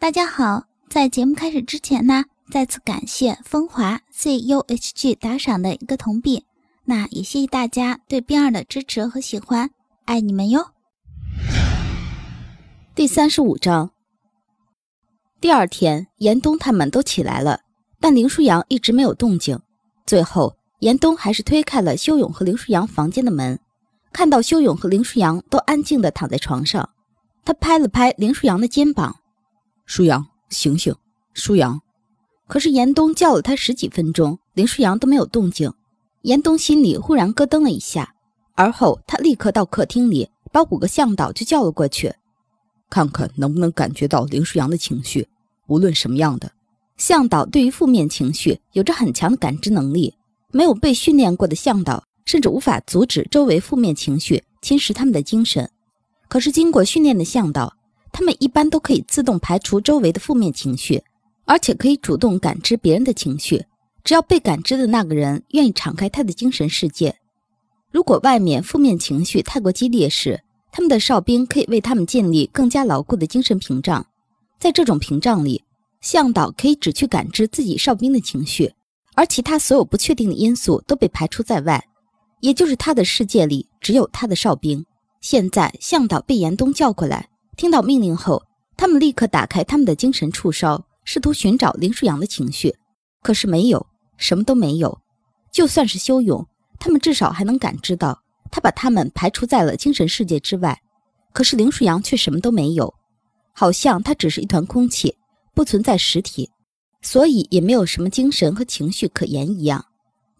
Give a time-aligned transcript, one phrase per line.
[0.00, 6.46] 大家好，在节目开始之前呢，再次感谢风华 C U H G 打赏的一个铜币，
[6.86, 9.68] 那也谢谢大家对冰儿的支持和喜欢，
[10.06, 10.70] 爱你们哟。
[12.94, 13.90] 第三十五章。
[15.38, 17.60] 第二天，严冬他们都起来了，
[18.00, 19.60] 但林舒扬一直没有动静。
[20.06, 23.60] 最后，严冬还是推开了修勇和林舒扬房间的门，
[24.14, 26.88] 看到修勇和林舒扬都安静的躺在床上，
[27.44, 29.19] 他拍了拍林舒扬的肩膀。
[29.92, 30.94] 舒扬，醒醒，
[31.34, 31.80] 舒扬！
[32.46, 35.74] 可是严冬叫了他十几分钟，林舒扬都没有动静。
[36.22, 38.14] 严冬心里忽然咯噔了一下，
[38.54, 42.14] 而后他立刻到客厅里，把五个向导就叫了过去，
[42.88, 45.26] 看看能不能感觉到林舒扬的情绪，
[45.66, 46.52] 无论什么样的。
[46.96, 50.14] 向导对于负面情绪有着很强的感知能力，
[50.52, 55.68] 没有被训练过的向导甚至无法阻止周围负面情绪侵蚀他们的精神。
[56.28, 57.74] 可是经过训练的向导。
[58.12, 61.02] 他们一般都可以自动排除周围的负面情绪，
[61.44, 63.64] 而且可以主动感知别人的情绪。
[64.02, 67.16] 只要被感知的那个人愿意敞开他的精神世界，
[67.90, 70.40] 如果外面负面情绪太过激烈时，
[70.72, 74.06] 他们的哨兵可以为他们建立更加牢固的精神屏障。
[74.58, 75.62] 在这种屏障里，
[76.00, 78.72] 向导可以只去感知自己哨兵的情绪，
[79.14, 81.84] 而其他所有不确定的因素都被排除在外。
[82.40, 84.84] 也就是他的世界里只有他的哨兵。
[85.20, 87.28] 现在，向导被严冬叫过来。
[87.60, 88.42] 听到命令后，
[88.74, 92.74] 他们立刻打开他们的精神触梢，试图寻找林舒扬的情绪，
[93.20, 94.98] 可是没有，什么都没有。
[95.52, 98.18] 就算是修勇，他们至少还能感知到
[98.50, 100.80] 他把他们排除在了精神世界之外。
[101.34, 102.94] 可是林舒扬却什么都没有，
[103.52, 105.14] 好像他只是一团空气，
[105.54, 106.48] 不存在实体，
[107.02, 109.84] 所以也没有什么精神和情绪可言一样。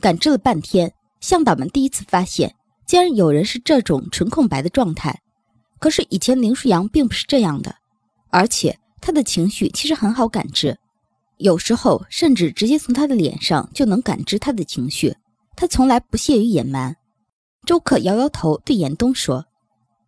[0.00, 5.20] 感知了半天，向导们第一次发现，竟然有人是这种纯空白的状态。
[5.80, 7.74] 可是以前林舒扬并不是这样的，
[8.28, 10.78] 而且他的情绪其实很好感知，
[11.38, 15.16] 有时候甚至直接从他的脸上就能感知他的情绪。
[15.56, 16.96] 他从来不屑于隐瞒。
[17.66, 19.44] 周克摇摇头，对严冬说：“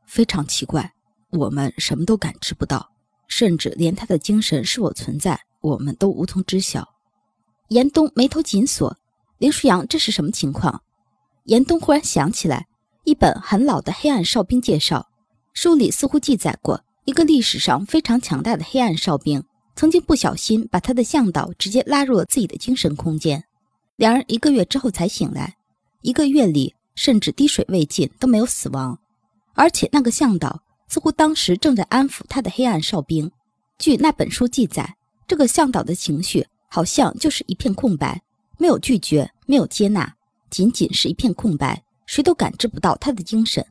[0.07, 0.93] 非常奇怪，
[1.31, 2.91] 我们什么都感知不到，
[3.27, 6.87] 甚至连他的精神是否存在，我们都无从知晓。”
[7.69, 8.97] 严冬眉头紧锁。
[9.39, 10.83] 林舒扬这是什么情况？
[11.45, 12.67] 严冬忽然想起来
[13.05, 15.09] 一本很老的黑暗哨兵介绍。
[15.55, 19.43] 书里似乎记载过一个历史上非常强大的黑暗哨兵，
[19.77, 23.45] 曾经不小心把他的向导直接拉入了自己的精神空间，
[23.97, 25.57] 两人一个月之后才醒来，
[26.01, 28.99] 一个月里甚至滴水未进都没有死亡，
[29.55, 33.31] 而且那个向导似乎当时正在安抚他的黑暗哨兵。
[33.79, 34.97] 据那本书记载，
[35.27, 38.23] 这个向导的情绪好像就是一片空白，
[38.59, 40.15] 没有拒绝，没有接纳，
[40.51, 43.67] 仅仅是一片空白，谁都感知不到他的精神。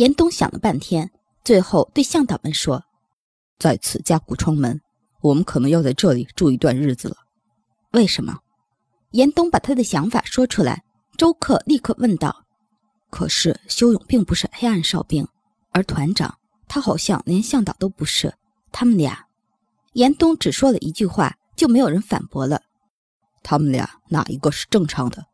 [0.00, 1.10] 严冬想了半天，
[1.44, 2.82] 最后对向导们说
[3.60, 4.80] ：“在此加固窗门，
[5.20, 7.16] 我们可能要在这里住一段日子了。”
[7.92, 8.38] 为什么？
[9.10, 10.82] 严冬把他的想法说出来。
[11.18, 12.46] 周克立刻问道
[13.12, 15.28] ：“可是修勇并不是黑暗哨兵，
[15.70, 18.32] 而团长他好像连向导都不是。
[18.72, 19.26] 他们俩……”
[19.92, 22.62] 严冬只说了一句话，就没有人反驳了。
[23.42, 25.26] 他们俩哪一个是正常的？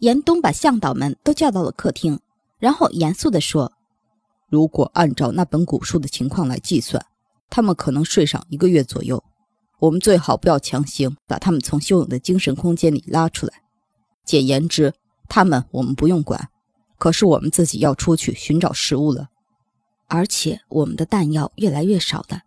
[0.00, 2.20] 严冬把向导们都叫到了客厅，
[2.58, 3.72] 然后严肃地说。
[4.48, 7.04] 如果按照那本古书的情况来计算，
[7.50, 9.22] 他们可能睡上一个月左右。
[9.78, 13.52] 我们最好不要强行把他们从修勇的精神空间里拉出来。
[14.24, 14.94] 简言之，
[15.28, 16.48] 他们我们不用管，
[16.98, 19.28] 可是我们自己要出去寻找食物了。
[20.08, 22.40] 而且我们的弹药越来越少了。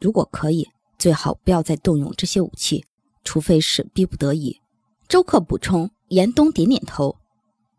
[0.00, 2.84] 如果可以，最好不要再动用这些武器，
[3.22, 4.60] 除非是逼不得已。
[5.08, 5.90] 周克补充。
[6.08, 7.16] 严冬点点头。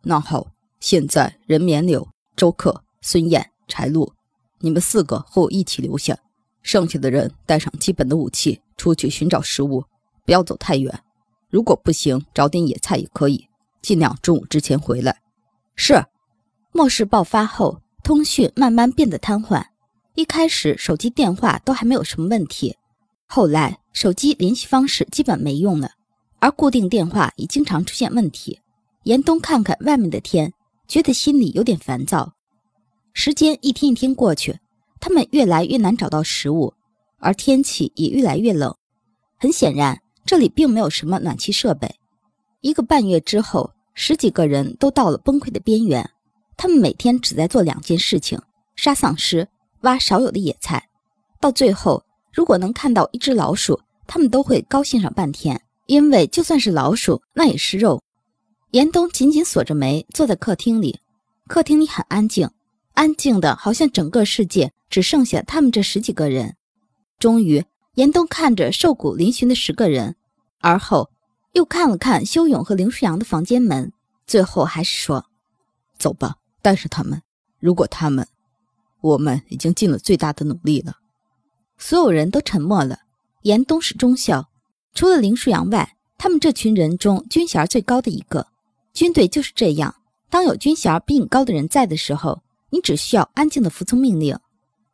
[0.01, 0.47] 那好，
[0.79, 3.51] 现在任绵柳、周克、孙燕。
[3.67, 4.11] 柴路，
[4.59, 6.17] 你们四个和我一起留下，
[6.61, 9.83] 剩下的人带上基本的武器，出去寻找食物，
[10.25, 11.03] 不要走太远。
[11.49, 13.47] 如果不行，找点野菜也可以，
[13.81, 15.21] 尽量中午之前回来。
[15.75, 16.03] 是。
[16.71, 19.63] 末世爆发后，通讯慢慢变得瘫痪。
[20.15, 22.75] 一开始，手机电话都还没有什么问题，
[23.27, 25.91] 后来手机联系方式基本没用了，
[26.39, 28.59] 而固定电话也经常出现问题。
[29.03, 30.51] 严冬看看外面的天，
[30.87, 32.33] 觉得心里有点烦躁。
[33.17, 34.59] 时间一天一天过去，
[34.99, 36.73] 他们越来越难找到食物，
[37.17, 38.75] 而天气也越来越冷。
[39.37, 41.89] 很显然，这里并没有什么暖气设备。
[42.59, 46.07] 一个半月之后，十几个人都到了崩溃的边缘。
[46.57, 48.37] 他们每天只在做两件事情：
[48.75, 49.47] 杀丧尸、
[49.81, 50.89] 挖少有的野菜。
[51.39, 52.03] 到最后，
[52.33, 58.03] 如果能看到一只老鼠，他们都会高兴上半天，因为就算是老鼠，那也是肉。
[58.71, 60.99] 严冬紧紧锁着眉，坐在客厅里。
[61.47, 62.49] 客厅里很安静。
[62.95, 66.55] 安静的，好像整个世界只剩下他们这十几个人。
[67.19, 67.63] 终于，
[67.93, 70.15] 严冬看着瘦骨嶙峋的十个人，
[70.59, 71.09] 而后
[71.53, 73.91] 又看了看修勇和林舒扬的房间门，
[74.25, 75.25] 最后还是说
[75.99, 77.21] ：“走吧，带上他们。
[77.59, 78.27] 如果他们……
[79.01, 80.95] 我们已经尽了最大的努力了。”
[81.77, 82.99] 所有人都沉默了。
[83.41, 84.49] 严冬是中校，
[84.93, 88.47] 除了林舒扬外，他们这群人中军衔最高的一个。
[88.93, 89.95] 军队就是这样，
[90.29, 92.41] 当有军衔比你高的人在的时候，
[92.75, 94.37] 你只需要安静的服从命令。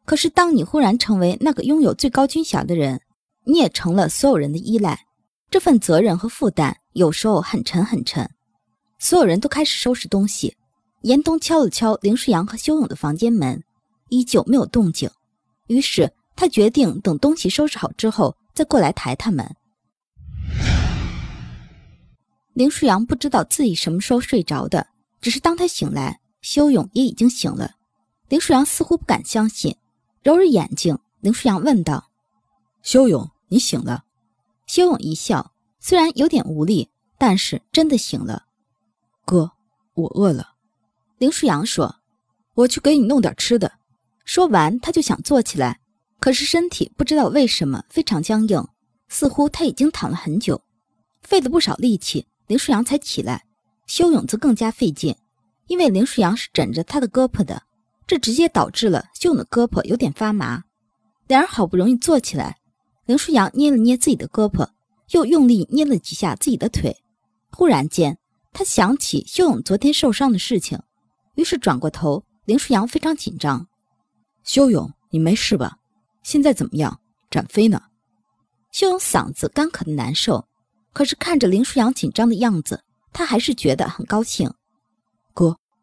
[0.06, 3.02] 可是，当你忽然成为那个拥有最高军衔的人，
[3.44, 5.08] 你也成了所有人的依赖。
[5.50, 8.30] 这份责任和负担有时候很沉很沉。
[9.00, 10.56] 所有人都开始收拾东西。
[11.02, 13.60] 严冬敲了敲林舒阳和修勇的房间门，
[14.10, 15.10] 依旧没有动静。
[15.66, 19.56] 于是他决定等东西收拾好之后再过来抬他们。
[22.54, 24.86] 林舒阳不知道自己什么时候睡着的，
[25.20, 27.76] 只是当他醒来，修勇也已经醒了。
[28.30, 29.78] 林舒扬似乎不敢相信。
[30.24, 32.10] 揉揉眼睛，林舒扬问道
[32.84, 34.04] ：“修勇，你醒了？”
[34.68, 38.46] 修勇一笑，虽然有点无力，但是真的醒了。
[39.26, 39.52] 哥，
[39.94, 40.56] 我饿了。
[41.18, 41.96] 林舒扬说
[42.54, 43.72] ：“我去给你弄点吃的。”
[44.24, 45.80] 说完，他就想坐起来，
[46.20, 48.68] 可是身体不知道为什么非常僵硬，
[49.10, 50.62] 似乎他已经躺了很久，
[51.22, 53.46] 费了不少力气，林舒扬才起来。
[53.88, 55.16] 修勇则更加费劲，
[55.72, 57.64] 因为林舒扬是枕着他的胳膊的。
[58.06, 60.62] 这直接导致了秀勇的胳膊有点发麻，
[61.28, 62.58] 两人好不容易坐起来，
[63.06, 64.68] 林舒扬捏了捏自己的胳膊，
[65.12, 66.94] 又用力捏了几下自己的腿。
[67.52, 68.18] 忽然间，
[68.52, 70.78] 他想起秀勇昨天受伤的事情，
[71.36, 72.22] 于是转过头。
[72.44, 73.66] 林舒扬非常紧张
[74.44, 75.78] ：“修勇，你没事吧？
[76.22, 77.00] 现在怎么样？
[77.30, 77.82] 展飞呢？”
[78.74, 80.46] 秀勇嗓子干渴的难受，
[80.92, 82.84] 可是看着林舒扬紧张的样子，
[83.14, 84.52] 他还是觉得很高兴。“，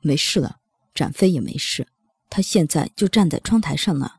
[0.01, 0.57] 没事了，
[0.95, 1.87] 展飞也没事。”
[2.31, 4.13] 他现在就站在窗台上呢。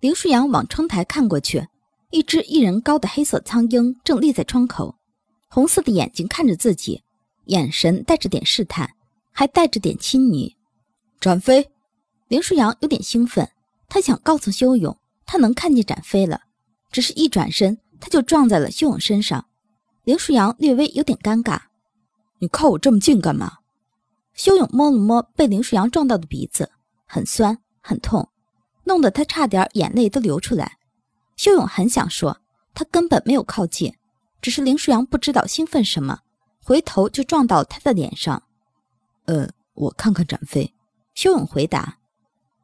[0.00, 1.68] 林舒扬往窗台看过去，
[2.10, 4.96] 一只一人高的黑色苍鹰正立在窗口，
[5.48, 7.02] 红色的眼睛看着自己，
[7.46, 8.90] 眼神带着点试探，
[9.30, 10.56] 还带着点亲昵。
[11.20, 11.70] 展飞，
[12.28, 13.50] 林舒扬有点兴奋，
[13.88, 14.96] 他想告诉修勇，
[15.26, 16.42] 他能看见展飞了，
[16.90, 19.46] 只是一转身，他就撞在了修勇身上。
[20.04, 21.60] 林舒扬略微有点尴尬
[22.40, 23.58] ：“你靠我这么近干嘛？”
[24.34, 26.70] 修勇摸了摸被林舒扬撞到的鼻子。
[27.06, 28.28] 很酸，很痛，
[28.84, 30.78] 弄得他差点眼泪都流出来。
[31.36, 32.38] 修勇很想说，
[32.74, 33.94] 他根本没有靠近，
[34.42, 36.20] 只是林舒扬不知道兴奋什么，
[36.62, 38.42] 回头就撞到他的脸上。
[39.26, 40.74] 呃，我看看展飞。
[41.14, 41.98] 修勇回答。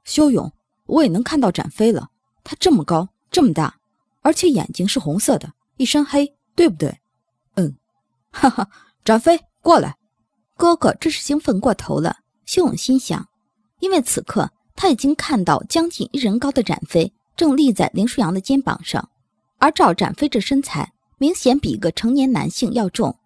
[0.03, 0.53] 修勇，
[0.87, 2.11] 我也能看到展飞了。
[2.43, 3.79] 他这么高，这么大，
[4.23, 7.01] 而且眼睛是红色的，一身黑，对不对？
[7.55, 7.77] 嗯，
[8.33, 8.69] 哈哈，
[9.05, 9.97] 展飞，过来。
[10.61, 12.19] 哥哥这是兴奋过头了。
[12.45, 13.27] 修勇心想。
[13.79, 19.09] 因为此刻他已经看到将近一人高的展飞正立在林舒扬的肩膀上，
[19.57, 23.17] 而照展飞这身材，明显比一个成年男性要重。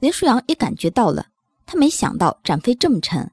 [0.00, 1.28] 林舒扬也感觉到了，
[1.64, 3.30] 他没想到展飞这么沉。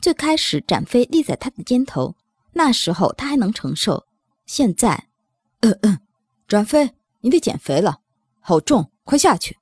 [0.00, 2.14] 最开始展飞立在他的肩头，
[2.54, 4.02] 那时候他还能承受，
[4.46, 5.08] 现在，
[5.60, 5.98] 嗯嗯，
[6.48, 6.90] 展飞，
[7.20, 7.98] 你得减肥了，
[8.40, 9.58] 好重，快下去。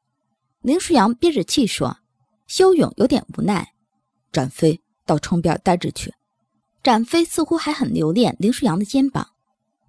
[0.61, 1.99] 林舒扬憋着气说。
[2.53, 3.67] 修勇有点无奈，
[4.31, 6.13] 展飞到窗边待着去。
[6.83, 9.27] 展飞似乎还很留恋林舒扬的肩膀，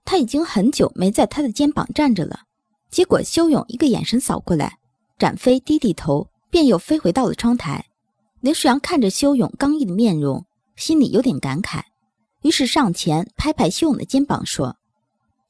[0.06, 2.44] 他已经很久没在他的肩膀站着了。
[2.90, 4.78] 结果修勇一个眼神扫过来，
[5.20, 7.86] 展飞低低头，便又飞回到了窗台。
[8.40, 10.46] 林舒扬看着修勇刚毅的面容，
[10.78, 11.82] 心里有点感慨，
[12.44, 14.78] 于是上前拍拍修勇的肩膀，说：“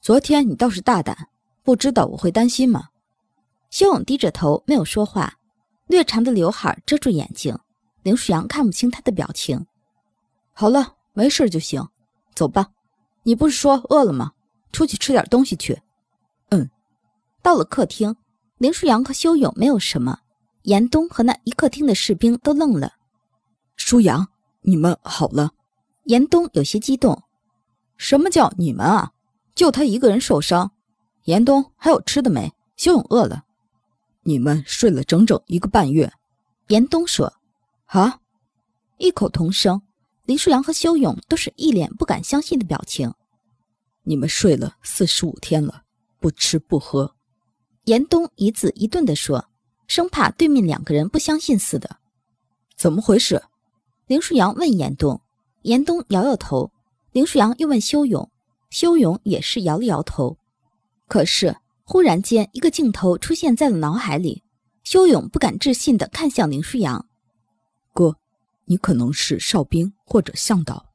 [0.02, 1.28] 昨天你倒是大胆，
[1.62, 2.88] 不知道我会担心吗？”
[3.70, 5.38] 修勇低着头没有说话，
[5.86, 7.58] 略长的刘海遮住眼睛，
[8.02, 9.66] 林舒扬看不清他的表情。
[10.52, 10.94] 好了。
[11.16, 11.80] 没事就行，
[12.34, 12.66] 走吧。
[13.22, 14.32] 你不是说饿了吗？
[14.72, 15.80] 出去吃点东西去。
[16.48, 16.68] 嗯。
[17.40, 18.16] 到了客厅，
[18.58, 20.18] 林舒扬和修勇没有什么，
[20.62, 22.94] 严冬和那一客厅的士兵都愣了。
[23.76, 24.26] 舒扬，
[24.62, 25.52] 你们好了？
[26.06, 27.22] 严冬有些激动。
[27.96, 29.12] 什么叫你们啊？
[29.54, 30.72] 就他一个人受伤。
[31.26, 32.52] 严冬还有吃的没？
[32.76, 33.43] 修勇饿了。
[34.24, 36.12] 你们睡了整整一个半月。
[36.68, 37.32] 严冬说。
[37.86, 38.18] 啊？
[38.98, 39.80] 异口同声。
[40.24, 43.12] 林舒扬和修勇都是一脸不敢相信的表情。
[44.04, 45.82] 你们睡了四十五天了，
[46.18, 47.14] 不吃不喝。
[47.84, 49.46] 严冬一字一顿地说，
[49.86, 51.98] 生怕对面两个人不相信似的。
[52.76, 53.42] 怎么回事？
[54.06, 55.20] 林舒扬问严冬。
[55.62, 56.72] 严冬摇摇头。
[57.12, 58.30] 林舒扬又问修勇，
[58.70, 60.38] 修勇也是摇了摇头。
[61.06, 64.42] 可是忽然间，一个镜头出现在了脑海里。
[64.82, 67.06] 修勇不敢置信地看向林舒扬，
[67.92, 68.16] 哥。
[68.66, 70.93] 你可能是哨兵或者向导。